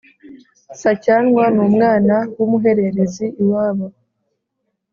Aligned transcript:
Sacyanwa 0.81 1.43
numwana 1.55 2.15
wumuhererezi 2.37 3.25
iwabo 3.41 3.87